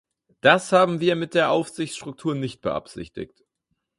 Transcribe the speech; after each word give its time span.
Das 0.41 0.71
haben 0.71 0.99
wir 0.99 1.15
mit 1.15 1.35
der 1.35 1.51
Aufsichtsstruktur 1.51 2.33
nicht 2.33 2.61
beabsichtigt. 2.61 3.43